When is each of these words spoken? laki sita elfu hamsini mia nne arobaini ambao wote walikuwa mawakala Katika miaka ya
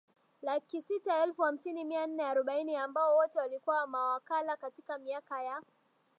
laki 0.41 0.81
sita 0.81 1.23
elfu 1.23 1.41
hamsini 1.41 1.85
mia 1.85 2.07
nne 2.07 2.23
arobaini 2.23 2.75
ambao 2.75 3.15
wote 3.17 3.39
walikuwa 3.39 3.87
mawakala 3.87 4.57
Katika 4.57 4.97
miaka 4.97 5.43
ya 5.43 5.61